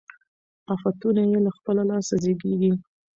[0.73, 2.71] آفتونه یې له خپله لاسه زېږي